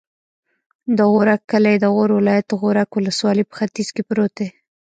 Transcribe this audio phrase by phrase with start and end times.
[0.97, 4.49] د غورک کلی د غور ولایت، غورک ولسوالي په ختیځ کې پروت دی.